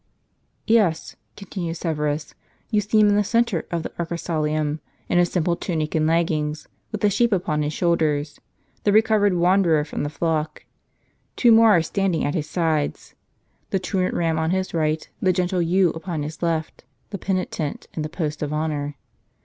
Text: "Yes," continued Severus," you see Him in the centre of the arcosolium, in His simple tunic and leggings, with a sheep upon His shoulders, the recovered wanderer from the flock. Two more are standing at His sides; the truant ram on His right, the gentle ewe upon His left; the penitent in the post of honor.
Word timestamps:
"Yes," 0.65 1.15
continued 1.37 1.77
Severus," 1.77 2.33
you 2.71 2.81
see 2.81 2.99
Him 3.01 3.09
in 3.09 3.15
the 3.15 3.23
centre 3.23 3.67
of 3.69 3.83
the 3.83 3.91
arcosolium, 3.99 4.79
in 5.07 5.19
His 5.19 5.31
simple 5.31 5.55
tunic 5.55 5.93
and 5.93 6.07
leggings, 6.07 6.67
with 6.91 7.03
a 7.03 7.09
sheep 7.11 7.31
upon 7.31 7.61
His 7.61 7.71
shoulders, 7.71 8.41
the 8.83 8.91
recovered 8.91 9.35
wanderer 9.35 9.85
from 9.85 10.01
the 10.01 10.09
flock. 10.09 10.65
Two 11.35 11.51
more 11.51 11.69
are 11.77 11.83
standing 11.83 12.23
at 12.25 12.33
His 12.33 12.49
sides; 12.49 13.13
the 13.69 13.77
truant 13.77 14.15
ram 14.15 14.39
on 14.39 14.49
His 14.49 14.73
right, 14.73 15.07
the 15.21 15.31
gentle 15.31 15.61
ewe 15.61 15.91
upon 15.91 16.23
His 16.23 16.41
left; 16.41 16.83
the 17.11 17.19
penitent 17.19 17.85
in 17.93 18.01
the 18.01 18.09
post 18.09 18.41
of 18.41 18.51
honor. 18.51 18.95